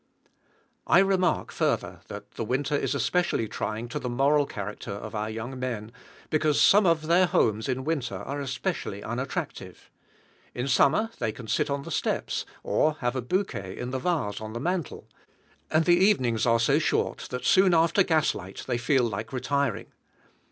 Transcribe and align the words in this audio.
I 0.87 0.97
remark 0.97 1.51
further, 1.51 1.99
that 2.07 2.31
the 2.31 2.43
winter 2.43 2.75
is 2.75 2.95
especially 2.95 3.47
trying 3.47 3.87
to 3.89 3.99
the 3.99 4.09
moral 4.09 4.47
character 4.47 4.89
of 4.93 5.13
our 5.13 5.29
young 5.29 5.59
men, 5.59 5.91
because 6.31 6.59
some 6.59 6.87
of 6.87 7.05
their 7.05 7.27
homes 7.27 7.69
in 7.69 7.83
winter 7.83 8.15
are 8.15 8.41
especially 8.41 9.03
unattractive. 9.03 9.91
In 10.55 10.67
summer 10.67 11.11
they 11.19 11.31
can 11.31 11.47
sit 11.47 11.69
on 11.69 11.83
the 11.83 11.91
steps, 11.91 12.47
or 12.63 12.93
have 13.01 13.15
a 13.15 13.21
bouquet 13.21 13.77
in 13.77 13.91
the 13.91 13.99
vase 13.99 14.41
on 14.41 14.53
the 14.53 14.59
mantel; 14.59 15.07
and 15.69 15.85
the 15.85 15.97
evenings 16.03 16.47
are 16.47 16.59
so 16.59 16.79
short 16.79 17.27
that 17.29 17.45
soon 17.45 17.71
after 17.75 18.01
gas 18.01 18.33
light 18.33 18.63
they 18.65 18.79
feel 18.79 19.03
like 19.03 19.31
retiring. 19.31 19.91